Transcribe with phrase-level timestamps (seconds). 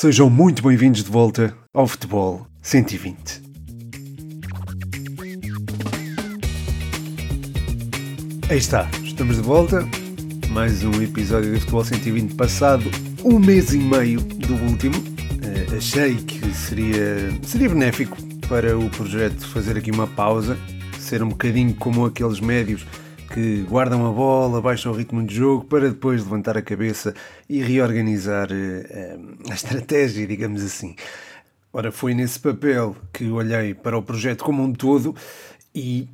[0.00, 3.42] Sejam muito bem-vindos de volta ao Futebol 120.
[8.48, 9.86] Aí está, estamos de volta.
[10.48, 12.90] Mais um episódio de Futebol 120 passado
[13.22, 14.96] um mês e meio do último.
[14.96, 18.16] Uh, achei que seria, seria benéfico
[18.48, 20.56] para o projeto fazer aqui uma pausa,
[20.98, 22.86] ser um bocadinho como aqueles médios
[23.32, 27.14] que guardam a bola, baixam o ritmo de jogo para depois levantar a cabeça
[27.48, 30.96] e reorganizar uh, a estratégia, digamos assim.
[31.72, 35.14] Ora, foi nesse papel que olhei para o projeto como um todo
[35.72, 36.08] e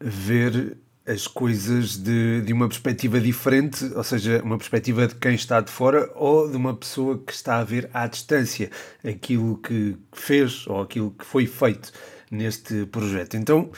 [0.00, 5.60] ver as coisas de, de uma perspectiva diferente, ou seja, uma perspectiva de quem está
[5.60, 8.70] de fora ou de uma pessoa que está a ver à distância
[9.04, 11.92] aquilo que fez ou aquilo que foi feito
[12.30, 13.36] neste projeto.
[13.36, 13.70] Então,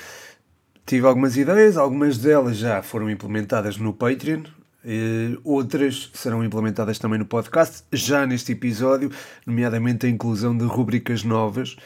[0.87, 4.43] tive algumas ideias, algumas delas já foram implementadas no Patreon,
[4.85, 9.11] eh, outras serão implementadas também no podcast, já neste episódio,
[9.47, 11.77] nomeadamente a inclusão de rubricas novas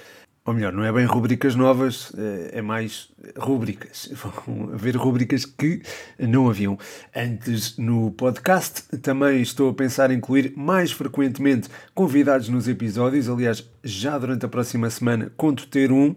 [0.46, 4.08] ou melhor, não é bem rubricas novas, eh, é mais rubricas.
[4.46, 5.82] Vão haver rubricas que
[6.20, 6.78] não haviam
[7.14, 8.82] antes no podcast.
[8.98, 13.28] Também estou a pensar em incluir mais frequentemente convidados nos episódios.
[13.28, 16.14] Aliás, já durante a próxima semana conto ter um,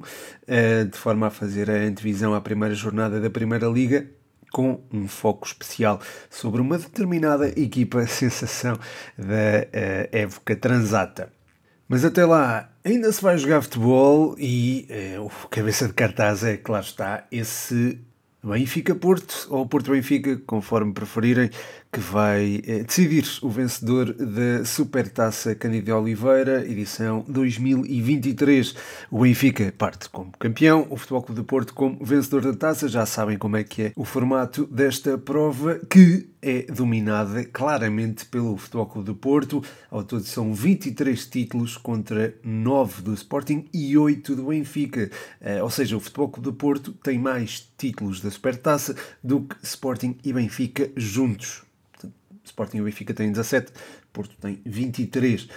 [0.48, 4.06] eh, de forma a fazer a antevisão à primeira jornada da Primeira Liga
[4.52, 6.00] com um foco especial
[6.30, 8.78] sobre uma determinada equipa sensação
[9.18, 11.39] da eh, época transata.
[11.92, 16.56] Mas até lá, ainda se vai jogar futebol e eh, o cabeça de cartaz é,
[16.56, 18.00] claro está, esse
[18.44, 21.50] Benfica-Porto ou Porto-Benfica, conforme preferirem,
[21.92, 28.76] que vai eh, decidir o vencedor da Supertaça Cândido Oliveira, edição 2023.
[29.10, 32.88] O Benfica parte como campeão, o Futebol Clube de Porto como vencedor da taça.
[32.88, 38.56] Já sabem como é que é o formato desta prova, que é dominada claramente pelo
[38.56, 39.64] Futebol Clube de Porto.
[39.90, 45.10] Ao todo são 23 títulos contra 9 do Sporting e 8 do Benfica.
[45.42, 49.56] Eh, ou seja, o Futebol Clube de Porto tem mais títulos da Supertaça do que
[49.64, 51.64] Sporting e Benfica juntos.
[52.50, 53.72] Sporting e Benfica têm 17,
[54.12, 55.48] Porto tem 23.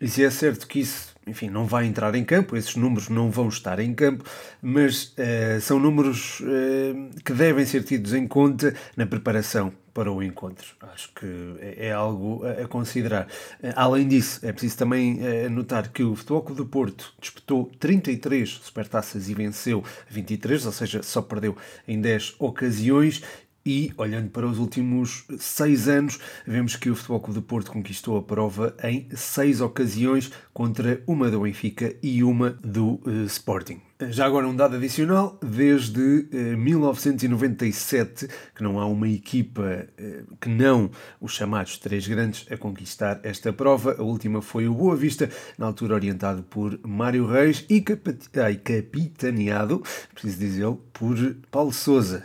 [0.00, 3.30] E se é certo que isso, enfim, não vai entrar em campo, esses números não
[3.30, 4.24] vão estar em campo,
[4.60, 10.22] mas uh, são números uh, que devem ser tidos em conta na preparação para o
[10.22, 10.66] encontro.
[10.92, 11.26] Acho que
[11.60, 13.26] é, é algo a, considerar.
[13.62, 15.18] Uh, além disso, é preciso também
[15.48, 21.02] notar que o Futebol Clube do Porto disputou 33 supertaças e venceu 23, ou seja,
[21.02, 21.56] só perdeu
[21.88, 23.22] em 10 ocasiões
[23.66, 28.16] e, olhando para os últimos seis anos, vemos que o Futebol Clube de Porto conquistou
[28.16, 33.80] a prova em seis ocasiões contra uma do Benfica e uma do uh, Sporting.
[34.10, 40.50] Já agora um dado adicional, desde uh, 1997 que não há uma equipa uh, que
[40.50, 40.90] não
[41.20, 43.96] os chamados três grandes a conquistar esta prova.
[43.98, 45.28] A última foi o Boa Vista,
[45.58, 51.16] na altura orientado por Mário Reis e capitaneado, preciso dizê-lo, por
[51.50, 52.22] Paulo Sousa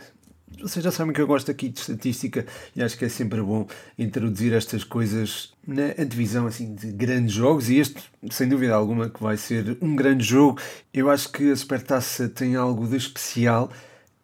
[0.62, 3.66] vocês já sabem que eu gosto aqui de estatística e acho que é sempre bom
[3.98, 9.22] introduzir estas coisas na divisão assim, de grandes jogos e este, sem dúvida alguma, que
[9.22, 10.60] vai ser um grande jogo.
[10.94, 13.70] Eu acho que a Supertaça tem algo de especial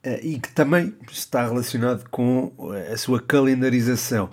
[0.06, 2.52] uh, e que também está relacionado com
[2.92, 4.30] a sua calendarização.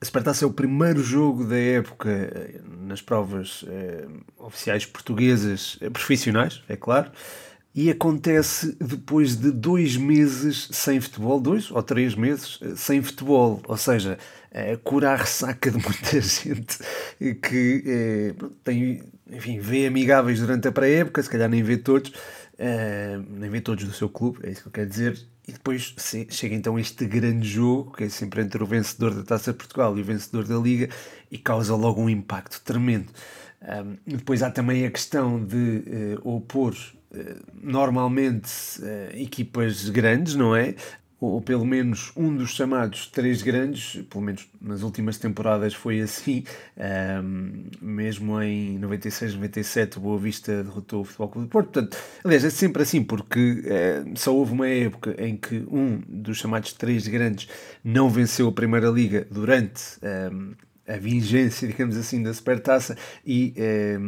[0.00, 3.62] A Supertaça é o primeiro jogo da época eh, nas provas
[4.38, 7.12] oficiais portuguesas profissionais, é claro
[7.74, 13.62] e acontece depois de dois meses sem futebol, dois ou três meses eh, sem futebol,
[13.66, 14.18] ou seja,
[14.50, 16.78] é, cura a ressaca de muita gente
[17.40, 22.12] que é, tem, enfim, vê amigáveis durante a pré-época, se calhar nem vê todos,
[22.58, 25.94] é, nem vê todos do seu clube, é isso que eu quero dizer, e depois
[26.28, 29.96] chega então este grande jogo, que é sempre entre o vencedor da Taça de Portugal
[29.96, 30.88] e o vencedor da Liga,
[31.30, 33.08] e causa logo um impacto tremendo.
[33.62, 36.74] Um, depois há também a questão de uh, opor
[37.62, 38.48] normalmente
[38.80, 40.74] uh, equipas grandes, não é?
[41.20, 46.44] Ou, pelo menos um dos chamados três grandes, pelo menos nas últimas temporadas foi assim,
[47.78, 51.72] mesmo em 96, 97 o Boa Vista derrotou o Futebol Clube de Porto.
[51.72, 53.62] Portanto, aliás, é sempre assim, porque
[54.16, 57.50] só houve uma época em que um dos chamados três grandes
[57.84, 59.98] não venceu a Primeira Liga durante
[60.90, 63.98] a vigência, digamos assim, da Supertaça e eh,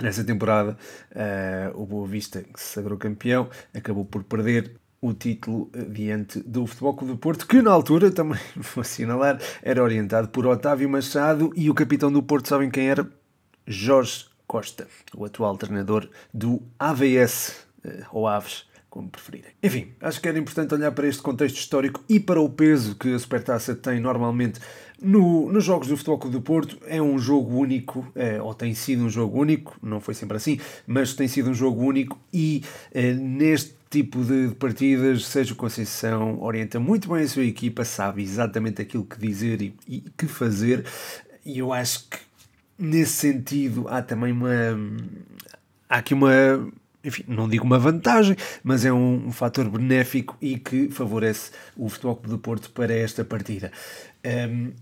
[0.00, 0.76] nessa temporada
[1.14, 6.40] eh, o Boa Vista, que se sagrou campeão, acabou por perder o título eh, diante
[6.40, 10.88] do Futebol Clube do Porto, que na altura, também vou assinalar, era orientado por Otávio
[10.88, 13.08] Machado e o capitão do Porto, sabem quem era?
[13.66, 17.66] Jorge Costa, o atual treinador do AVS,
[18.12, 18.66] ou Aves,
[18.96, 19.52] como preferirem.
[19.62, 23.14] Enfim, acho que era importante olhar para este contexto histórico e para o peso que
[23.14, 24.60] a Supertaça tem normalmente
[25.00, 26.78] no, nos jogos do Futebol Clube do Porto.
[26.86, 30.58] É um jogo único, é, ou tem sido um jogo único, não foi sempre assim,
[30.86, 32.62] mas tem sido um jogo único e
[32.92, 38.82] é, neste tipo de partidas, Sérgio Conceição orienta muito bem a sua equipa, sabe exatamente
[38.82, 40.84] aquilo que dizer e, e que fazer,
[41.44, 42.18] e eu acho que
[42.78, 44.50] nesse sentido há também uma.
[45.88, 46.30] Há aqui uma.
[47.06, 51.88] Enfim, não digo uma vantagem, mas é um, um fator benéfico e que favorece o
[51.88, 53.70] Futebol Clube do Porto para esta partida.
[54.24, 54.72] Um,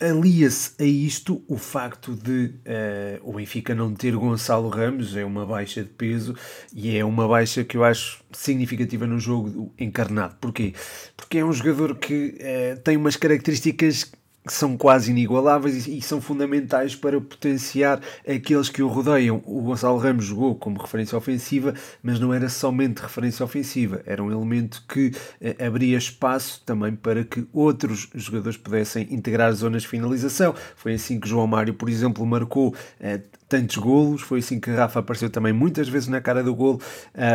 [0.00, 5.44] Alia-se a isto o facto de uh, o Benfica não ter Gonçalo Ramos, é uma
[5.44, 6.36] baixa de peso
[6.72, 10.36] e é uma baixa que eu acho significativa no jogo encarnado.
[10.40, 10.72] Porquê?
[11.16, 14.12] Porque é um jogador que uh, tem umas características
[14.46, 19.42] são quase inigualáveis e, são fundamentais para potenciar aqueles que o rodeiam.
[19.44, 24.30] O Gonçalo Ramos jogou como referência ofensiva, mas não era somente referência ofensiva, era um
[24.30, 30.54] elemento que eh, abria espaço também para que outros jogadores pudessem integrar zonas de finalização.
[30.76, 35.00] Foi assim que João Mário, por exemplo, marcou eh, tantos golos, foi assim que Rafa
[35.00, 36.80] apareceu também muitas vezes na cara do golo.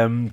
[0.10, 0.30] Um,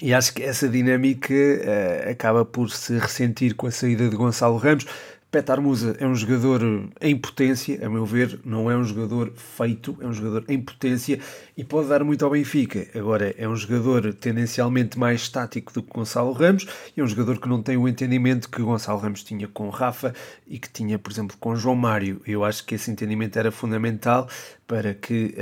[0.00, 4.56] e acho que essa dinâmica uh, acaba por se ressentir com a saída de Gonçalo
[4.56, 4.86] Ramos.
[5.32, 6.60] Petar Musa é um jogador
[7.00, 11.18] em potência, a meu ver, não é um jogador feito, é um jogador em potência
[11.56, 12.86] e pode dar muito ao Benfica.
[12.94, 17.40] Agora, é um jogador tendencialmente mais estático do que Gonçalo Ramos e é um jogador
[17.40, 20.14] que não tem o entendimento que Gonçalo Ramos tinha com Rafa
[20.46, 22.20] e que tinha, por exemplo, com João Mário.
[22.26, 24.28] Eu acho que esse entendimento era fundamental
[24.72, 25.34] para que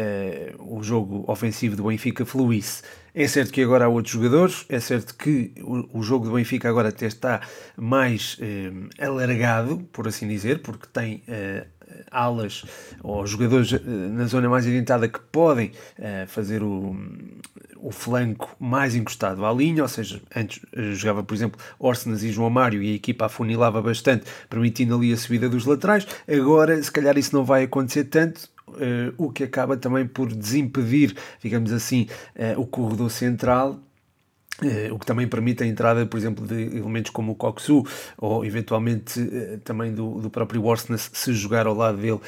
[0.58, 2.82] uh, o jogo ofensivo do Benfica fluísse.
[3.14, 6.68] É certo que agora há outros jogadores, é certo que o, o jogo do Benfica
[6.68, 7.40] agora até está
[7.76, 8.72] mais eh,
[9.04, 11.64] alargado, por assim dizer, porque tem eh,
[12.10, 12.64] alas
[13.02, 15.72] ou jogadores eh, na zona mais adiantada que podem
[16.28, 16.96] fazer o,
[17.76, 20.60] o flanco mais encostado à linha, ou seja, antes
[20.92, 25.16] jogava, por exemplo, Orsenas e João Mário e a equipa afunilava bastante, permitindo ali a
[25.16, 26.06] subida dos laterais.
[26.28, 31.14] Agora, se calhar isso não vai acontecer tanto, uh, o que acaba também por desimpedir,
[31.42, 32.06] digamos assim,
[32.36, 33.80] uh, o corredor central
[34.62, 37.82] Uh, o que também permite a entrada, por exemplo, de elementos como o Coxu
[38.18, 39.18] ou eventualmente
[39.64, 42.20] também do, do próprio Worsness se jogar ao lado dele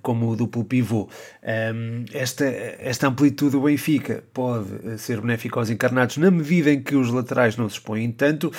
[0.00, 1.08] como o duplo pivô.
[1.42, 6.94] Um, esta, esta amplitude do Benfica pode ser benéfica aos encarnados na medida em que
[6.94, 8.52] os laterais não se expõem tanto,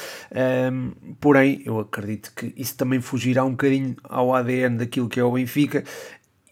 [0.73, 0.91] um,
[1.21, 5.31] porém eu acredito que isso também fugirá um bocadinho ao ADN daquilo que é o
[5.31, 5.85] Benfica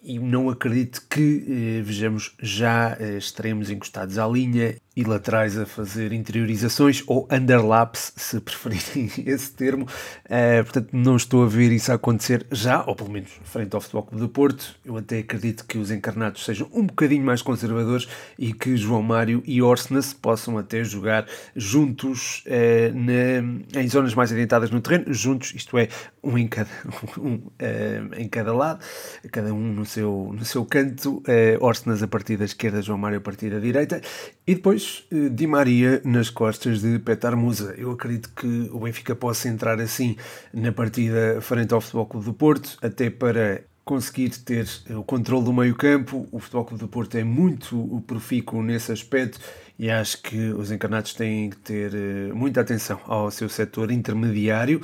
[0.06, 5.66] e não acredito que eh, vejamos já eh, extremos encostados à linha e laterais a
[5.66, 9.86] fazer interiorizações ou underlaps, se preferirem esse termo.
[10.26, 14.04] Uh, portanto, não estou a ver isso acontecer já, ou pelo menos frente ao Futebol
[14.04, 14.76] Clube do Porto.
[14.86, 18.08] Eu até acredito que os encarnados sejam um bocadinho mais conservadores
[18.40, 21.26] e que João Mário e Orsnes possam até jogar
[21.56, 25.90] juntos uh, na, em zonas mais adiantadas no terreno, juntos, isto é,
[26.26, 26.70] um em cada,
[27.18, 28.84] um, uh, em cada lado,
[29.32, 33.20] cada um no seu, no seu canto, uh, Orsnes a partir da esquerda, João Mário
[33.20, 34.02] a partir da direita,
[34.48, 37.74] e depois eh, Di Maria nas costas de Petar Musa.
[37.78, 40.16] Eu acredito que o Benfica possa entrar assim
[40.54, 45.54] na partida frente ao Futebol Clube do Porto, até para conseguir ter o controle do
[45.54, 46.28] meio campo.
[46.32, 49.40] O Futebol Clube do Porto é muito profícuo nesse aspecto
[49.78, 54.82] e acho que os encarnados têm que ter eh, muita atenção ao seu setor intermediário.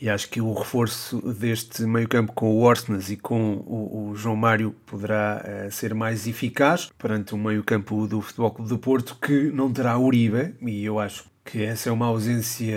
[0.00, 4.36] E acho que o reforço deste meio-campo com o Orsnes e com o, o João
[4.36, 9.50] Mário poderá uh, ser mais eficaz perante o meio-campo do Futebol Clube do Porto, que
[9.50, 12.76] não terá Uribe, e eu acho que essa é uma ausência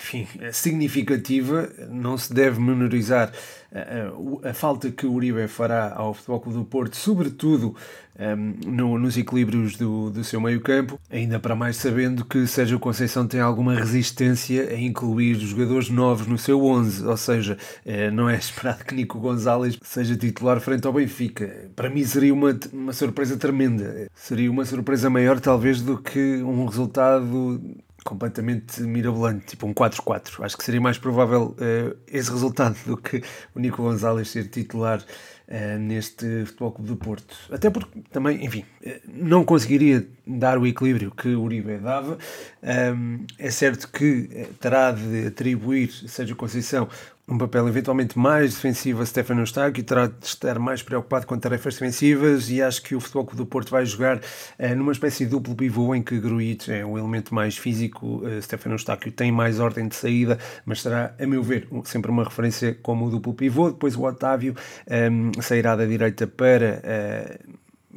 [0.00, 3.30] enfim, significativa, não se deve menorizar
[3.72, 7.76] a, a, a, falta que o Uribe fará ao Futebol Clube do Porto, sobretudo
[8.18, 12.78] um, no, nos equilíbrios do, do seu meio campo, ainda para mais sabendo que Sérgio
[12.78, 18.28] Conceição tem alguma resistência a incluir jogadores novos no seu 11, ou seja, eh, não
[18.28, 21.70] é esperado que Nico Gonzalez seja titular frente ao Benfica.
[21.76, 26.64] Para mim seria uma, uma surpresa tremenda, seria uma surpresa maior talvez do que um
[26.66, 27.60] resultado
[28.04, 30.44] completamente mirabolante, tipo um 4-4.
[30.44, 33.22] Acho que seria mais provável uh, esse resultado do que
[33.54, 37.36] o Nico Gonzalez ser titular uh, neste Futebol Clube do Porto.
[37.50, 42.18] Até porque também, enfim, uh, não conseguiria dar o equilíbrio que o Uribe dava.
[42.62, 46.88] Um, é certo que terá de atribuir Sérgio Conceição
[47.30, 51.38] um papel eventualmente mais defensivo a Stefano Eustáquio e terá de estar mais preocupado com
[51.38, 54.20] tarefas defensivas e acho que o Futebol Clube do Porto vai jogar
[54.58, 58.40] eh, numa espécie de duplo pivô em que Gruitch é o elemento mais físico, eh,
[58.40, 62.76] Stefano Eustáquio tem mais ordem de saída, mas será, a meu ver, sempre uma referência
[62.82, 63.70] como o duplo pivô.
[63.70, 64.54] Depois o Otávio
[64.90, 66.82] um, sairá da direita para...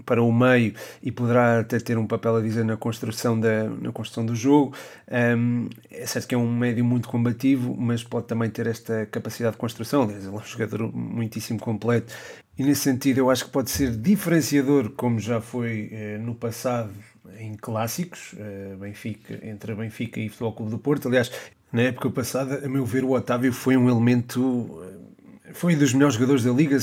[0.05, 3.91] Para o meio e poderá até ter um papel a dizer na construção, da, na
[3.91, 4.75] construção do jogo.
[5.37, 9.53] Um, é certo que é um médio muito combativo, mas pode também ter esta capacidade
[9.53, 10.03] de construção.
[10.03, 12.11] Aliás, ele é um jogador muitíssimo completo
[12.57, 16.91] e nesse sentido eu acho que pode ser diferenciador, como já foi eh, no passado
[17.39, 21.07] em clássicos, eh, Benfica, entre Benfica e Futebol Clube do Porto.
[21.07, 21.31] Aliás,
[21.71, 24.82] na época passada, a meu ver, o Otávio foi um elemento
[25.53, 26.77] foi dos melhores jogadores da liga,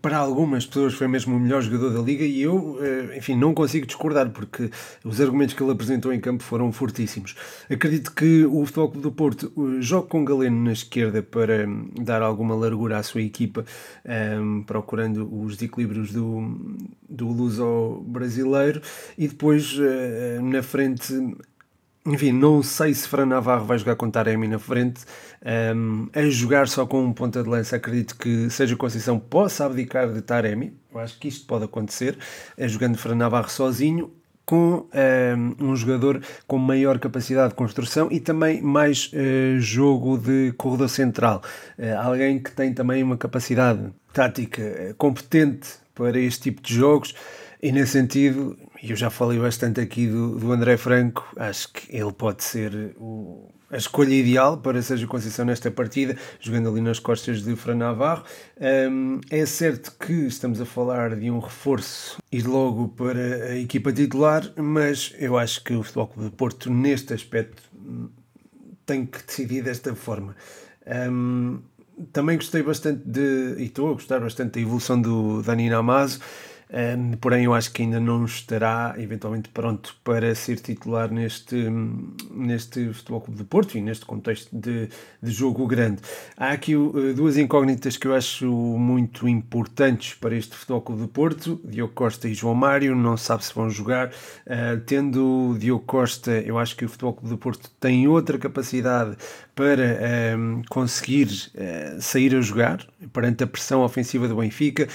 [0.00, 3.54] para algumas pessoas foi mesmo o melhor jogador da liga e eu, eh, enfim, não
[3.54, 4.70] consigo discordar porque
[5.04, 7.34] os argumentos que ele apresentou em campo foram fortíssimos.
[7.70, 11.90] Acredito que o Futebol Clube do Porto eh, joga com Galeno na esquerda para hum,
[12.00, 13.64] dar alguma largura à sua equipa,
[14.40, 16.78] um, procurando os desequilíbrios do,
[17.08, 18.80] do luso brasileiro
[19.16, 21.12] e depois uh, na frente
[22.04, 25.04] enfim, não sei se Fran Navarro vai jogar com Taremi na frente.
[25.74, 30.12] Um, a jogar só com um ponta de lança, acredito que seja Conceição possa abdicar
[30.12, 30.76] de Taremi.
[30.92, 32.18] Eu acho que isto pode acontecer.
[32.56, 34.12] É jogando Fran Navarro sozinho,
[34.44, 34.88] com
[35.60, 40.88] um, um, jogador com maior capacidade de construção e também mais uh, jogo de corredor
[40.88, 41.40] central.
[41.78, 47.14] Uh, alguém que tem também uma capacidade tática competente para este tipo de jogos.
[47.62, 48.56] E nesse sentido,
[48.90, 53.48] eu já falei bastante aqui do, do André Franco, acho que ele pode ser o,
[53.70, 58.24] a escolha ideal para Sérgio Conceição nesta partida, jogando ali nas costas de Fran Navarro.
[58.60, 63.92] Um, é certo que estamos a falar de um reforço e logo para a equipa
[63.92, 67.62] titular, mas eu acho que o Futebol Clube de Porto, neste aspecto,
[68.84, 70.36] tem que decidir desta forma.
[70.86, 71.60] Um,
[72.12, 76.20] também gostei bastante de, e estou a gostar bastante da evolução do Dani Namazo.
[76.72, 81.54] Um, porém, eu acho que ainda não estará eventualmente pronto para ser titular neste,
[82.30, 84.88] neste Futebol Clube de Porto e neste contexto de,
[85.22, 86.00] de jogo grande.
[86.34, 91.08] Há aqui uh, duas incógnitas que eu acho muito importantes para este Futebol Clube de
[91.08, 92.96] Porto: Diogo Costa e João Mário.
[92.96, 94.08] Não sabe se vão jogar.
[94.08, 99.14] Uh, tendo Diogo Costa, eu acho que o Futebol Clube de Porto tem outra capacidade
[99.54, 99.98] para
[100.38, 104.88] um, conseguir uh, sair a jogar perante a pressão ofensiva do Benfica.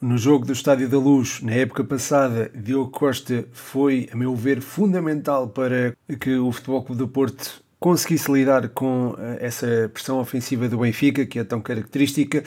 [0.00, 4.60] No jogo do Estádio da Luz, na época passada, Diogo Costa foi, a meu ver,
[4.60, 10.68] fundamental para que o Futebol Clube do Porto conseguisse lidar com eh, essa pressão ofensiva
[10.68, 12.44] do Benfica, que é tão característica.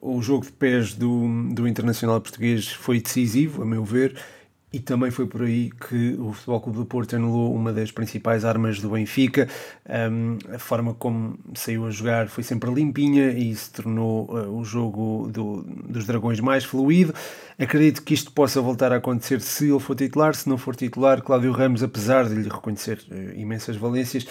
[0.00, 4.16] O jogo de pés do, do Internacional Português foi decisivo, a meu ver,
[4.72, 8.44] e também foi por aí que o Futebol Clube do Porto anulou uma das principais
[8.44, 9.46] armas do Benfica.
[10.10, 14.64] Um, a forma como saiu a jogar foi sempre limpinha e se tornou uh, o
[14.64, 17.14] jogo do, dos Dragões mais fluido.
[17.58, 20.34] Acredito que isto possa voltar a acontecer se ele for titular.
[20.34, 24.26] Se não for titular, Cláudio Ramos, apesar de lhe reconhecer uh, imensas valências,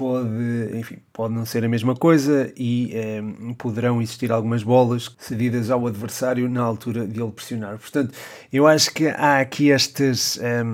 [0.00, 3.22] pode, enfim, pode não ser a mesma coisa e eh,
[3.58, 7.76] poderão existir algumas bolas cedidas ao adversário na altura de ele pressionar.
[7.76, 8.14] Portanto,
[8.50, 10.64] eu acho que há aqui estas, eh,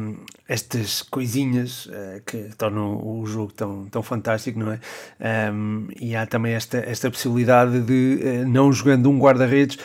[0.47, 4.81] estas coisinhas eh, que tornam o jogo tão, tão fantástico, não é?
[5.51, 9.77] Um, e há também esta, esta possibilidade de, eh, não jogando um guarda-redes,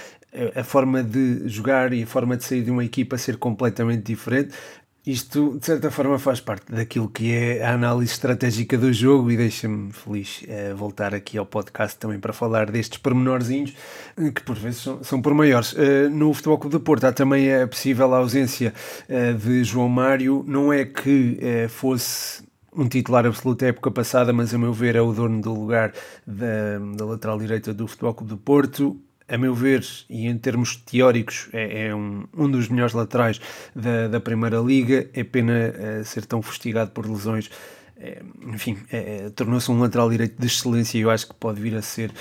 [0.55, 4.53] a forma de jogar e a forma de sair de uma equipa ser completamente diferente.
[5.05, 9.37] Isto, de certa forma, faz parte daquilo que é a análise estratégica do jogo e
[9.37, 13.73] deixa-me feliz uh, voltar aqui ao podcast também para falar destes pormenorzinhos
[14.15, 15.73] uh, que por vezes são, são por maiores.
[15.73, 18.75] Uh, no Futebol Clube de Porto há também a possível ausência
[19.39, 20.45] de João Mário.
[20.47, 21.39] Não é que
[21.69, 22.43] fosse
[22.75, 25.93] um titular absoluto da época passada, mas a meu ver é o dono do lugar
[26.27, 30.75] da, da lateral direita do Futebol Clube de Porto a meu ver, e em termos
[30.75, 33.39] teóricos, é, é um, um dos melhores laterais
[33.73, 35.09] da, da Primeira Liga.
[35.13, 37.49] É pena é, ser tão fustigado por lesões.
[37.95, 41.75] É, enfim, é, tornou-se um lateral direito de excelência e eu acho que pode vir
[41.75, 42.11] a ser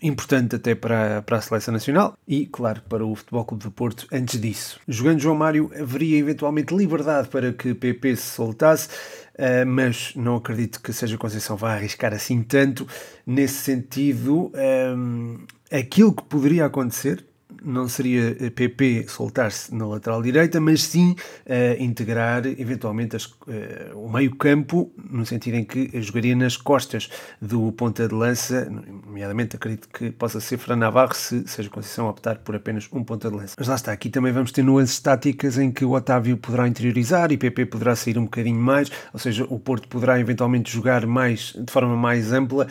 [0.00, 4.06] importante até para, para a seleção nacional e, claro, para o Futebol Clube do Porto
[4.10, 4.80] antes disso.
[4.88, 8.88] Jogando João Mário, haveria eventualmente liberdade para que PP se soltasse.
[9.34, 12.86] Uh, mas não acredito que seja Conceição vá arriscar assim tanto.
[13.26, 14.52] Nesse sentido,
[14.96, 15.38] um,
[15.70, 17.24] aquilo que poderia acontecer
[17.64, 21.12] não seria PP soltar-se na lateral direita, mas sim
[21.46, 23.36] uh, integrar eventualmente as, uh,
[23.94, 28.68] o meio-campo, no sentido em que jogaria nas costas do ponta de lança,
[29.06, 33.30] nomeadamente acredito que possa ser Fran Navarro, se seja Conceição optar por apenas um ponta
[33.30, 33.54] de lança.
[33.58, 37.32] Mas lá está, aqui também vamos ter nuances táticas em que o Otávio poderá interiorizar
[37.32, 41.54] e PP poderá sair um bocadinho mais, ou seja, o Porto poderá eventualmente jogar mais
[41.58, 42.66] de forma mais ampla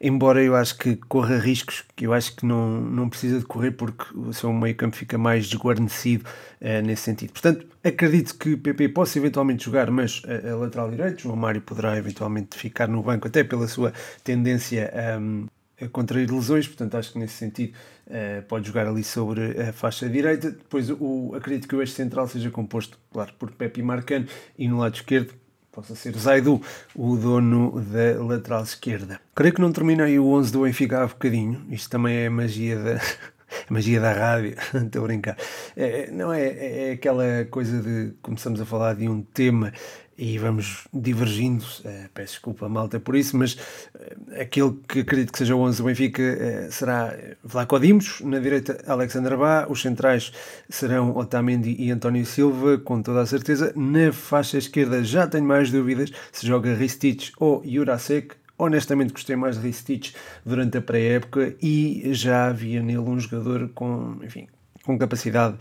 [0.00, 3.72] embora eu acho que corra riscos que eu acho que não, não precisa de correr
[3.72, 6.24] porque o seu meio campo fica mais desguarnecido
[6.60, 7.32] uh, nesse sentido.
[7.32, 11.96] Portanto, acredito que PP possa eventualmente jogar, mas a, a lateral direito, João Mário poderá
[11.96, 15.46] eventualmente ficar no banco, até pela sua tendência um,
[15.80, 17.74] a contrair lesões, portanto acho que nesse sentido
[18.06, 20.50] uh, pode jogar ali sobre a faixa direita.
[20.50, 24.26] Depois o, acredito que o eixo central seja composto, claro, por Pepe Marcano
[24.58, 25.34] e no lado esquerdo
[25.76, 26.58] possa ser Zaidu,
[26.94, 29.20] o dono da lateral esquerda.
[29.34, 32.92] Creio que não terminei o 11 do Benfica há bocadinho, isto também é magia da,
[33.68, 35.36] a magia da rádio, estou a brincar.
[35.76, 39.70] É, não é, é aquela coisa de começamos a falar de um tema
[40.18, 41.64] e vamos divergindo.
[41.84, 45.78] Uh, peço desculpa, malta, por isso, mas uh, aquele que acredito que seja o 11
[45.78, 50.32] do Benfica uh, será Vlaco Dimos, na direita Alexandre Bá, os centrais
[50.68, 53.72] serão Otamendi e António Silva, com toda a certeza.
[53.76, 58.34] Na faixa esquerda já tenho mais dúvidas se joga Ristich ou Jurasek.
[58.58, 64.16] Honestamente gostei mais de Ristich durante a pré-época e já havia nele um jogador com,
[64.24, 64.46] enfim,
[64.82, 65.58] com capacidade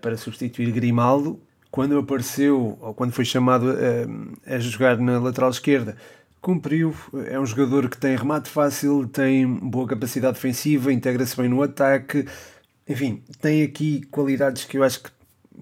[0.00, 1.38] para substituir Grimaldo,
[1.70, 5.96] quando apareceu, ou quando foi chamado a, a jogar na lateral esquerda,
[6.40, 6.94] cumpriu.
[7.26, 12.26] É um jogador que tem remate fácil, tem boa capacidade defensiva, integra-se bem no ataque.
[12.88, 15.10] Enfim, tem aqui qualidades que eu acho que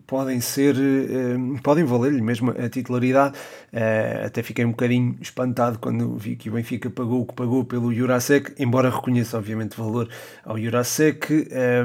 [0.07, 3.37] podem ser, eh, podem valer-lhe mesmo a titularidade.
[3.73, 7.65] Eh, até fiquei um bocadinho espantado quando vi que o Benfica pagou o que pagou
[7.65, 10.09] pelo Jurasek, embora reconheça obviamente valor
[10.45, 11.49] ao Jurasek.
[11.51, 11.85] Eh,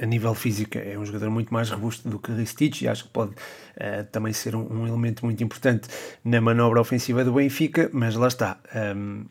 [0.00, 3.10] a nível físico é um jogador muito mais robusto do que Ristich e acho que
[3.10, 5.88] pode uh, também ser um, um, elemento muito importante
[6.24, 8.58] na manobra ofensiva do Benfica, mas lá está.
[8.74, 9.26] Um, ehm,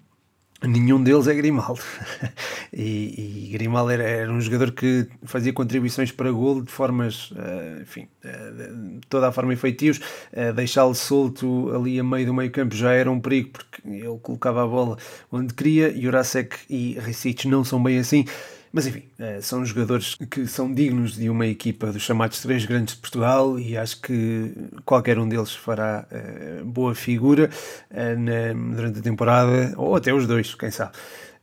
[0.63, 1.81] nenhum deles é Grimaldo.
[2.74, 7.81] e, e, Grimaldo era, era, um jogador que fazia contribuições para golo de formas, uh,
[7.81, 10.00] enfim, uh, toda a forma efetivos.
[10.33, 14.19] Uh, Deixá-lo solto ali a meio do meio campo já era um perigo, porque ele
[14.21, 14.97] colocava a bola
[15.31, 15.95] onde queria.
[15.95, 18.25] Jurasek e Ricic não são bem assim.
[18.71, 22.95] Mas enfim, eh, são jogadores que são dignos de uma equipa dos chamados três grandes
[22.95, 24.51] de Portugal e acho que
[24.86, 27.50] qualquer um deles fará uh, boa figura
[27.91, 30.91] na, durante a temporada, ou até os dois, quem sabe.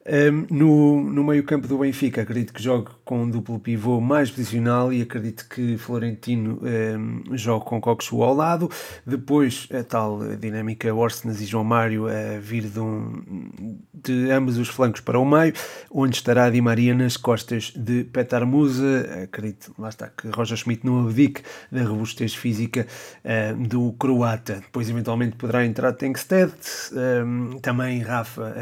[0.06, 4.92] Um, no, no meio-campo do Benfica, acredito que jogue com um duplo pivô mais posicional
[4.92, 8.70] e acredito que Florentino um, jogue com Coxu ao lado.
[9.06, 14.68] Depois, a tal dinâmica Orsnes e João Mário a vir de, um, de ambos os
[14.68, 15.54] flancos para o meio,
[15.90, 19.24] onde estará Di Maria nas costas de Petar Musa.
[19.24, 21.40] Acredito, lá está, que Roger Schmidt não abdique
[21.72, 22.86] da robustez física
[23.24, 24.56] uh, do croata.
[24.56, 26.52] Depois, eventualmente, poderá entrar Tenkstedt.
[26.92, 28.54] Um, também Rafa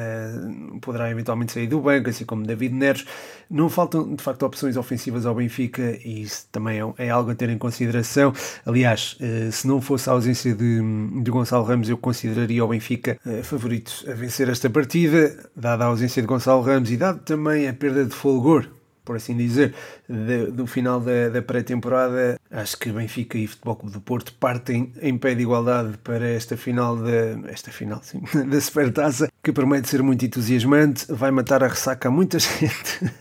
[0.80, 3.04] poderá eventualmente eventualmente sair do banco, assim como David Neres.
[3.50, 7.34] Não faltam, de facto, opções ofensivas ao Benfica e isso também é, é algo a
[7.34, 8.32] ter em consideração.
[8.64, 10.80] Aliás, eh, se não fosse a ausência de,
[11.22, 15.88] de Gonçalo Ramos, eu consideraria o Benfica eh, favorito a vencer esta partida, dada a
[15.88, 18.68] ausência de Gonçalo Ramos e dado também a perda de Folgor
[19.04, 19.74] por assim dizer,
[20.08, 22.38] de, do final da, da pré-temporada.
[22.50, 26.56] Acho que Benfica e Futebol Clube do Porto partem em pé de igualdade para esta
[26.56, 31.68] final da esta final, sim, da Supertaça, que promete ser muito entusiasmante, vai matar a
[31.68, 33.12] ressaca a muita gente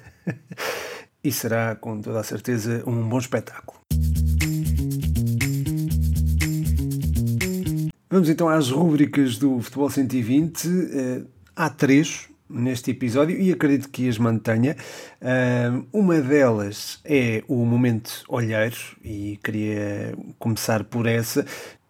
[1.24, 3.80] e será com toda a certeza um bom espetáculo.
[8.10, 10.68] Vamos então às rubricas do Futebol 120.
[10.68, 11.22] Eh,
[11.56, 14.76] há três, neste episódio e acredito que as mantenha.
[15.92, 21.46] Uma delas é o momento olheiros e queria começar por essa.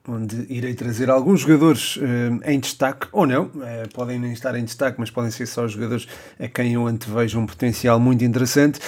[0.07, 1.99] Onde irei trazer alguns jogadores
[2.43, 6.07] em destaque, ou não, uh, podem nem estar em destaque, mas podem ser só jogadores
[6.39, 8.79] a quem eu antevejo um potencial muito interessante.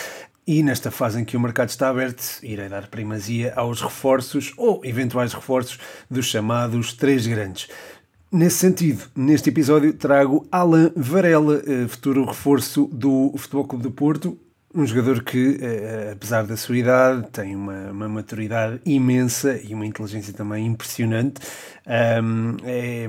[0.46, 4.82] E nesta fase em que o mercado está aberto, irei dar primazia aos reforços ou
[4.84, 7.70] eventuais reforços dos chamados três grandes.
[8.34, 14.40] Nesse sentido, neste episódio trago Alan Varela, eh, futuro reforço do Futebol Clube do Porto,
[14.74, 19.86] um jogador que, eh, apesar da sua idade, tem uma, uma maturidade imensa e uma
[19.86, 21.42] inteligência também impressionante.
[21.86, 23.08] Um, é,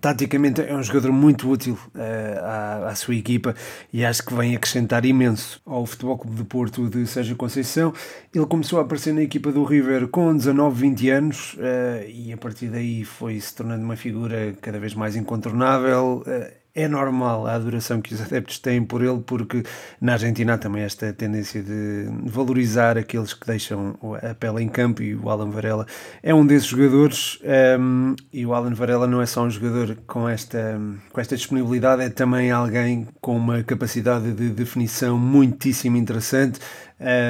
[0.00, 3.54] taticamente é um jogador muito útil uh, à, à, sua equipa
[3.92, 7.92] e acho que vem acrescentar imenso ao Futebol Clube de Porto de Sérgio Conceição.
[8.34, 12.36] Ele começou a aparecer na equipa do River com 19, 20 anos uh, e a
[12.36, 16.24] partir daí foi se tornando uma figura cada vez mais incontornável.
[16.26, 19.62] Uh, é normal a adoração que os adeptos têm por ele, porque
[20.00, 25.02] na Argentina há também esta tendência de valorizar aqueles que deixam a pele em campo
[25.02, 25.86] e o Alan Varela
[26.22, 27.38] é um desses jogadores.
[27.78, 30.80] Um, e o Alan Varela não é só um jogador com esta,
[31.12, 36.60] com esta disponibilidade, é também alguém com uma capacidade de definição muitíssimo interessante.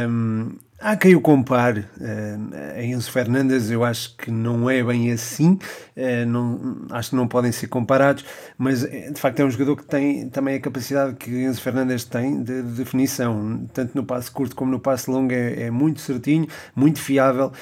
[0.08, 0.50] Um,
[0.84, 5.52] Há quem o compare uh, a Enzo Fernandes, eu acho que não é bem assim,
[5.52, 8.24] uh, não, acho que não podem ser comparados,
[8.58, 12.42] mas de facto é um jogador que tem também a capacidade que Enzo Fernandes tem
[12.42, 16.48] de, de definição, tanto no passe curto como no passe longo, é, é muito certinho,
[16.74, 17.52] muito fiável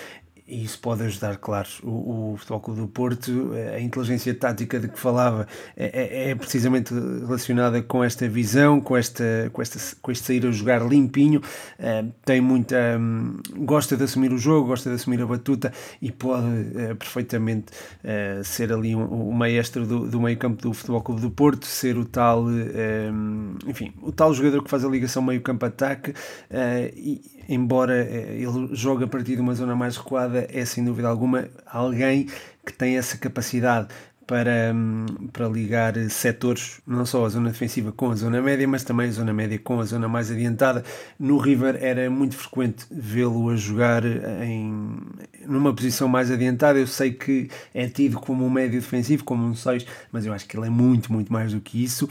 [0.51, 3.53] e isso pode ajudar, claro, o, o Futebol Clube do Porto.
[3.75, 9.49] A inteligência tática de que falava é, é, precisamente relacionada com esta visão, com, esta,
[9.53, 11.41] com, esta, com este sair a jogar limpinho.
[12.25, 12.77] Tem muita.
[12.99, 16.47] Um, gosta de assumir o jogo, gosta de assumir a batuta e pode
[16.99, 17.67] perfeitamente
[18.45, 22.05] ser ali o maestro do, do meio campo do Futebol Clube do Porto, ser o
[22.05, 26.15] tal, um, enfim, o tal jogador que faz a ligação meio campo-ataque
[26.97, 31.49] e embora ele jogue a partir de uma zona mais recuada é sem dúvida alguma
[31.67, 32.29] alguém
[32.65, 33.89] que tem essa capacidade
[34.31, 38.85] para, hum, para ligar setores, não só a zona defensiva com a zona média, mas
[38.85, 40.85] também a zona média com a zona mais adiantada.
[41.19, 44.97] No River era muito frequente vê-lo a jogar em,
[45.45, 46.79] numa posição mais adiantada.
[46.79, 50.47] Eu sei que é tido como um médio defensivo, como um 6, mas eu acho
[50.47, 52.09] que ele é muito, muito mais do que isso.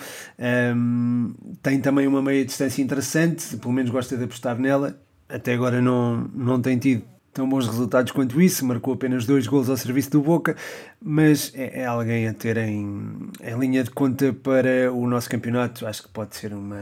[0.75, 4.99] Um, tem também uma meia distância interessante, pelo menos gosta de apostar nela.
[5.29, 9.69] Até agora não, não tem tido tão bons resultados quanto isso, marcou apenas dois gols
[9.69, 10.55] ao serviço do Boca,
[11.01, 15.85] mas é, é, alguém a ter em, em linha de conta para o nosso campeonato.
[15.87, 16.77] Acho que pode ser uma,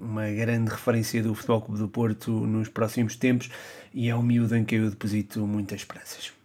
[0.00, 3.50] uma grande referência do Futebol Clube do Porto nos próximos tempos
[3.92, 6.43] e é um miúdo em que eu deposito muitas esperanças.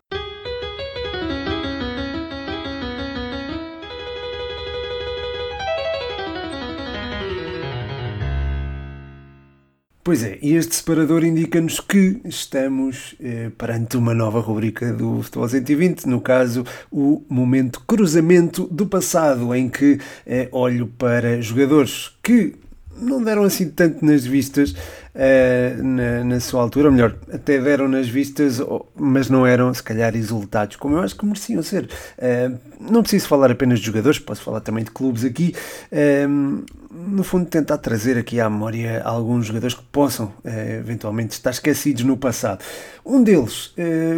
[10.10, 15.48] Pois é, e este separador indica-nos que estamos eh, perante uma nova rubrica do Futebol
[15.48, 22.56] 120, no caso, o momento cruzamento do passado, em que eh, olho para jogadores que
[23.02, 27.88] não deram assim tanto nas vistas uh, na, na, sua altura, ou melhor, até deram
[27.88, 28.62] nas vistas,
[28.96, 31.90] mas não eram se calhar exultados, como eu acho que mereciam ser.
[32.18, 35.54] Uh, não preciso falar apenas de jogadores, posso falar também de clubes aqui.
[35.92, 40.34] Uh, no fundo, tentar trazer aqui à memória alguns jogadores que possam
[40.80, 42.64] eventualmente estar esquecidos no passado.
[43.06, 43.76] Um deles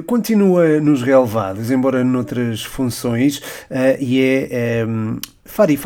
[0.08, 3.42] continua nos relevados, embora noutras funções,
[4.00, 5.78] e é um, Fari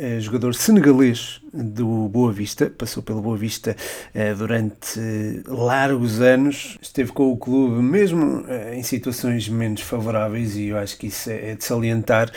[0.00, 3.74] É jogador senegalês do Boa Vista, passou pelo Boa Vista
[4.14, 5.00] eh, durante
[5.44, 10.96] largos anos, esteve com o clube mesmo eh, em situações menos favoráveis e eu acho
[10.96, 12.30] que isso é de salientar.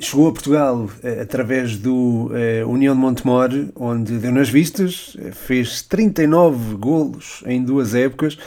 [0.00, 2.30] chegou a Portugal eh, através do
[2.66, 8.38] União de Montemor, onde deu nas vistas, fez 39 golos em duas épocas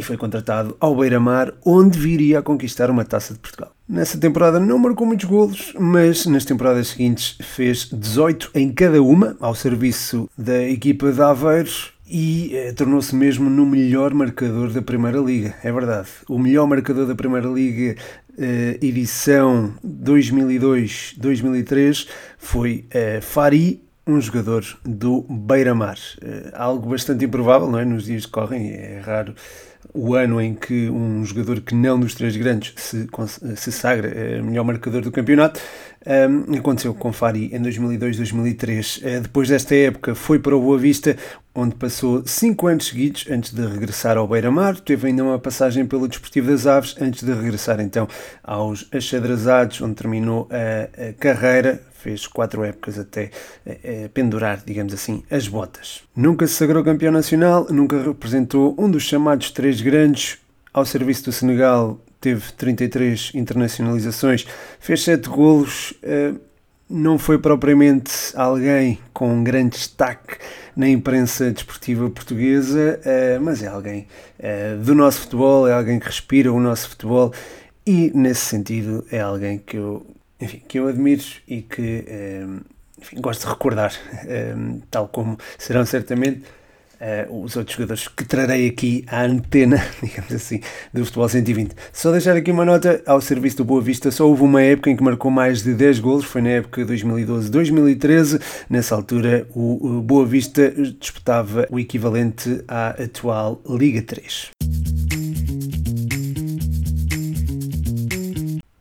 [0.00, 3.70] e foi contratado ao Beira-Mar, onde viria a conquistar uma taça de Portugal.
[3.86, 9.36] Nessa temporada não marcou muitos golos, mas nas temporadas seguintes fez 18 em cada uma,
[9.38, 15.18] ao serviço da equipa de Aveiros, e eh, tornou-se mesmo no melhor marcador da Primeira
[15.18, 15.54] Liga.
[15.62, 16.08] É verdade.
[16.26, 17.94] O melhor marcador da Primeira Liga,
[18.38, 22.08] eh, edição 2002-2003,
[22.38, 25.98] foi eh, Fari, um jogador do Beira-Mar.
[26.22, 27.84] Eh, algo bastante improvável, não é?
[27.84, 29.34] Nos dias que correm, é raro
[29.92, 33.08] o ano em que um jogador que não dos três grandes se,
[33.56, 35.60] se sagra é melhor marcador do campeonato.
[36.06, 39.02] Um, aconteceu com Fari em 2002-2003.
[39.02, 41.14] Uh, eh, depois desta época foi para o Boa Vista,
[41.54, 44.80] onde passou cinco anos seguidos antes de regressar ao Beira-Mar.
[44.80, 48.08] Teve ainda uma passagem pelo Desportivo das Aves antes de regressar então
[48.42, 53.30] aos Achadrezados, onde terminou a, a carreira fez quatro épocas até
[53.64, 56.02] é, pendurar, digamos assim, as botas.
[56.16, 60.38] Nunca se sagrou campeão nacional, nunca representou um dos chamados três grandes.
[60.72, 64.46] Ao serviço do Senegal teve 33 internacionalizações,
[64.78, 66.32] fez 7 golos, eh,
[66.88, 70.36] não foi propriamente alguém com um grande destaque
[70.76, 73.00] na imprensa desportiva portuguesa,
[73.40, 74.08] mas é alguém
[74.82, 77.32] do nosso futebol, é alguém que respira o nosso futebol
[77.86, 80.06] e, nesse sentido, é alguém que eu
[80.40, 82.58] enfim, que eu admiro e que ehm,
[82.98, 83.92] enfim, gosto de recordar,
[84.28, 86.42] ehm, tal como serão certamente
[87.00, 90.60] uh, os outros jogadores que trarei aqui à antena, digamos assim,
[90.92, 91.74] do Futebol 120.
[91.92, 94.96] Só deixar aqui uma nota ao serviço do Boa Vista, só houve uma época em
[94.96, 100.70] que marcou mais de 10 golos, foi na época 2012-2013, nessa altura o Boa Vista
[100.98, 104.59] disputava o equivalente à atual Liga 3.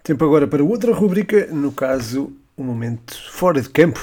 [0.10, 4.00] Tempo agora para outra rubrica, no caso, um momento fora de campo.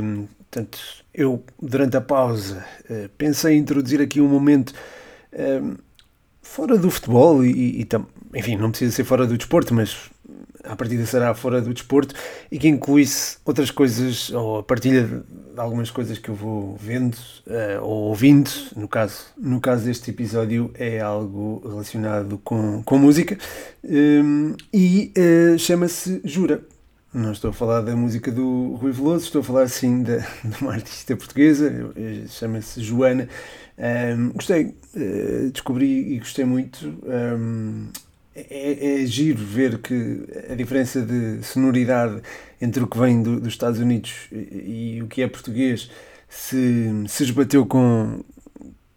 [0.00, 0.78] Um, portanto,
[1.12, 4.72] eu, durante a pausa, uh, pensei em introduzir aqui um momento
[5.32, 5.74] um,
[6.40, 7.88] fora do futebol e, e,
[8.32, 10.08] enfim, não precisa ser fora do desporto, mas
[10.62, 12.14] a partida será fora do desporto
[12.48, 17.14] e que incluísse outras coisas ou a partilha de algumas coisas que eu vou vendo
[17.14, 18.50] uh, ou ouvindo.
[18.76, 23.38] No caso, no caso deste episódio é algo relacionado com, com música
[23.84, 26.62] um, e uh, chama-se Jura.
[27.12, 30.62] Não estou a falar da música do Rui Veloso, estou a falar sim de, de
[30.62, 31.92] uma artista portuguesa,
[32.28, 33.28] chama-se Joana.
[33.80, 36.86] Um, gostei, uh, descobri e gostei muito.
[37.04, 37.88] Um,
[38.48, 42.20] é, é, giro ver que a diferença de sonoridade
[42.60, 45.90] entre o que vem do, dos Estados Unidos e, e, o que é português
[46.28, 48.22] se, se esbateu com,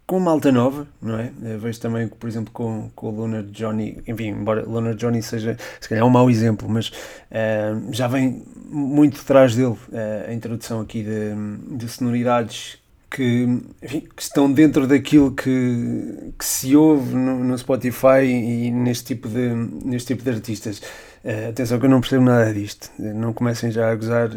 [0.05, 1.31] com malta nova, não é?
[1.41, 5.57] Eu vejo também, por exemplo, com, com o Lunar Johnny, enfim, embora Lunar Johnny seja
[5.79, 10.81] se calhar um mau exemplo, mas uh, já vem muito atrás dele uh, a introdução
[10.81, 12.82] aqui de, de sonoridades
[13.13, 13.43] que,
[13.83, 19.29] enfim, que estão dentro daquilo que, que se ouve no, no, Spotify e neste tipo
[19.29, 19.53] de,
[19.85, 20.81] neste tipo de artistas.
[21.23, 22.89] Uh, atenção que eu não percebo nada disto.
[22.97, 24.29] Não comecem já a gozar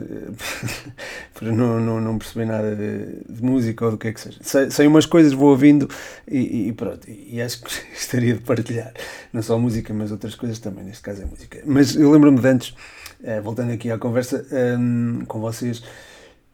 [1.32, 4.38] para não, não, não perceber nada de, de, música ou do que é que seja.
[4.42, 5.88] Sei, sei umas coisas, vou ouvindo
[6.28, 7.08] e, e, pronto.
[7.08, 8.92] E acho que gostaria de partilhar.
[9.32, 10.84] Não só música, mas outras coisas também.
[10.84, 11.62] Neste caso é música.
[11.64, 12.74] Mas eu lembro-me de antes,
[13.22, 14.46] uh, voltando aqui à conversa
[14.78, 15.82] um, com vocês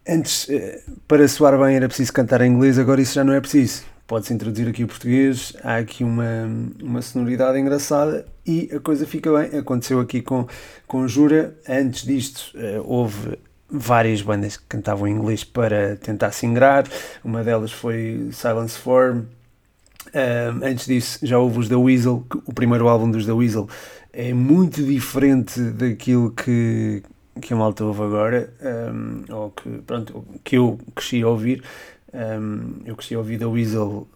[0.06, 3.40] Antes, eh, para soar bem, era preciso cantar em inglês, agora isso já não é
[3.40, 3.84] preciso.
[4.06, 6.48] Pode-se introduzir aqui o português, há aqui uma,
[6.82, 9.58] uma sonoridade engraçada e a coisa fica bem.
[9.58, 10.46] Aconteceu aqui com,
[10.86, 11.56] com Jura.
[11.68, 13.38] Antes disto, eh, houve
[13.70, 16.84] várias bandas que cantavam em inglês para tentar se ingrar.
[17.24, 19.24] Uma delas foi Silence Form.
[20.14, 22.26] Um, antes disso, já houve os The Weasel.
[22.44, 23.68] O primeiro álbum dos The Weasel
[24.12, 27.02] é muito diferente daquilo que,
[27.42, 28.52] que a malta ouve agora,
[28.94, 31.62] um, ou que, pronto, que eu cresci a ouvir.
[32.14, 34.08] Um, eu cresci a ouvir da Weasel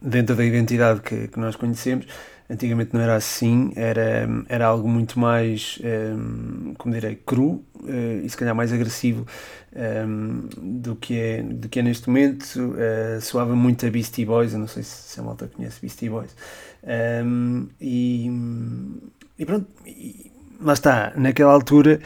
[0.00, 2.06] dentro da identidade que, que nós conhecemos.
[2.48, 8.28] Antigamente não era assim, era, era algo muito mais, um, como direi, cru uh, e
[8.28, 9.24] se calhar mais agressivo
[9.72, 10.48] um,
[10.80, 12.56] do, que é, do que é neste momento.
[12.56, 16.10] Uh, soava muito a Beastie Boys, eu não sei se, se a malta conhece Beastie
[16.10, 16.34] Boys.
[17.24, 18.28] Um, e,
[19.38, 22.00] e pronto, e, lá está, naquela altura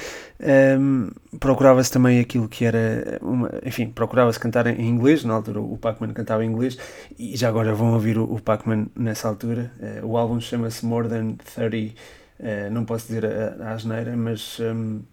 [0.79, 5.77] um, procurava-se também aquilo que era, uma, enfim, procurava-se cantar em inglês, na altura o
[5.77, 6.79] Pac-Man cantava em inglês,
[7.19, 9.73] e já agora vão ouvir o, o Pac-Man nessa altura.
[9.81, 11.97] Uh, o álbum chama-se More Than 30, uh,
[12.41, 15.05] eh, não posso dizer a, a asneira, mas um, uh,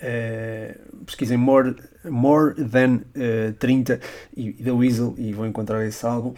[0.00, 3.02] eh, pesquisem More, More Than
[3.58, 4.00] 30
[4.36, 6.34] e, The Weasel e vão encontrar esse álbum.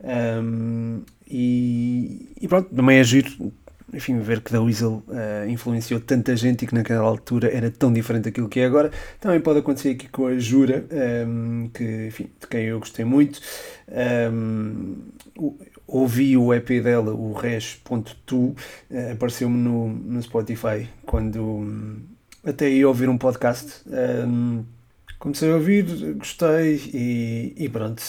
[0.00, 3.52] Um, e, e pronto, também é giro
[3.94, 7.92] enfim, ver que da Weasel uh, influenciou tanta gente e que naquela altura era tão
[7.92, 8.90] diferente daquilo que é agora.
[9.20, 13.04] Também pode acontecer aqui com a Jura, um, ehm, que, enfim, de quem eu gostei
[13.04, 13.40] muito.
[13.88, 14.96] Um,
[15.36, 15.54] ehm,
[15.86, 18.56] ouvi o EP dela, o Res.tu, uh,
[19.12, 22.00] apareceu-me no, no Spotify quando um,
[22.44, 23.82] até ia ouvir um podcast.
[23.86, 24.64] Um, ehm,
[25.18, 25.84] comecei a ouvir,
[26.16, 28.02] gostei e, e pronto.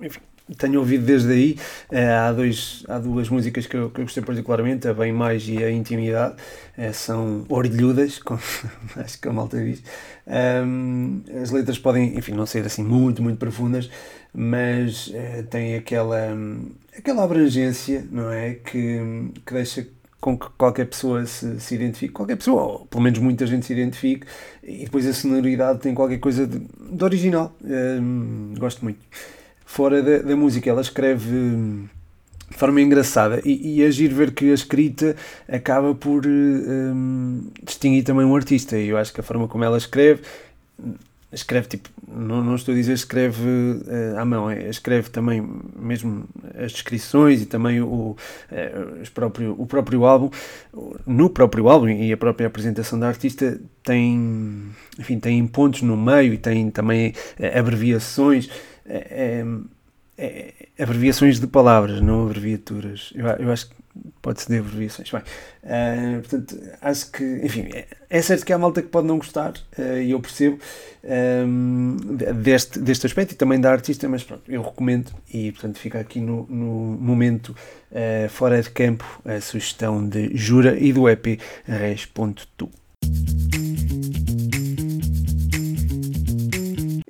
[0.00, 0.20] enfim,
[0.56, 1.56] tenho ouvido desde aí.
[1.90, 5.46] Uh, há, dois, há duas músicas que eu, que eu gostei particularmente, a Bem Mais
[5.48, 6.36] e a Intimidade.
[6.76, 8.20] Uh, são orelhudas,
[8.96, 9.82] acho que a malta diz.
[11.42, 13.90] As letras podem, enfim, não ser assim muito, muito profundas,
[14.32, 16.36] mas uh, têm aquela,
[16.96, 18.54] aquela abrangência, não é?
[18.54, 19.86] Que, que deixa
[20.20, 23.72] com que qualquer pessoa se, se identifique, qualquer pessoa, ou pelo menos muita gente se
[23.72, 24.26] identifique,
[24.64, 27.56] e depois a sonoridade tem qualquer coisa de, de original.
[28.58, 28.98] Gosto muito
[29.68, 30.70] fora da, da música.
[30.70, 31.30] Ela escreve
[32.50, 35.14] de forma engraçada e, e agir ver que a escrita
[35.46, 38.78] acaba por um, distinguir também um artista.
[38.78, 40.22] E eu acho que a forma como ela escreve
[41.30, 45.46] escreve tipo, não, não estou a dizer escreve uh, à mão, é, escreve também
[45.78, 46.24] mesmo
[46.56, 48.16] as descrições e também o, uh,
[49.02, 50.30] os próprio, o próprio álbum,
[51.06, 56.32] no próprio álbum e a própria apresentação da artista tem, enfim, tem pontos no meio
[56.32, 57.12] e tem também
[57.54, 58.48] abreviações
[58.88, 59.44] é,
[60.18, 63.12] é, é, abreviações de palavras, não abreviaturas.
[63.14, 63.76] Eu, eu acho que
[64.22, 65.10] pode ser de abreviações.
[65.10, 69.18] Bem, uh, portanto, acho que, enfim, é, é certo que há malta que pode não
[69.18, 70.58] gostar, uh, e eu percebo
[71.04, 71.96] um,
[72.42, 76.20] deste, deste aspecto e também da artista, mas pronto, eu recomendo e, portanto, fica aqui
[76.20, 77.54] no, no momento
[77.92, 82.70] uh, fora de campo a sugestão de Jura e do EP Res.tu.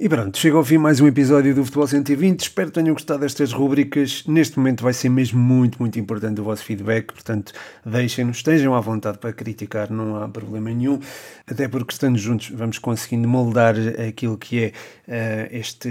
[0.00, 2.38] E pronto, chega ao fim mais um episódio do Futebol 120.
[2.38, 4.22] Espero que tenham gostado destas rubricas.
[4.28, 7.12] Neste momento vai ser mesmo muito, muito importante o vosso feedback.
[7.12, 7.52] Portanto,
[7.84, 11.00] deixem-nos, estejam à vontade para criticar, não há problema nenhum.
[11.48, 13.74] Até porque estando juntos vamos conseguindo moldar
[14.08, 15.90] aquilo que é uh, este,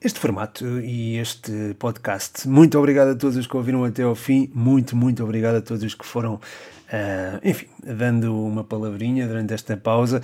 [0.00, 2.48] este formato e este podcast.
[2.48, 4.50] Muito obrigado a todos os que ouviram até ao fim.
[4.54, 9.76] Muito, muito obrigado a todos os que foram, uh, enfim, dando uma palavrinha durante esta
[9.76, 10.22] pausa.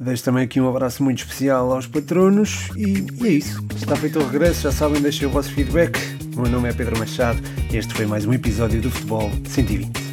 [0.00, 3.66] Deixo também aqui um abraço muito especial aos patronos e, e é isso.
[3.74, 5.98] Está feito o regresso, já sabem, deixem o vosso feedback.
[6.36, 10.07] O meu nome é Pedro Machado e este foi mais um episódio do Futebol 120.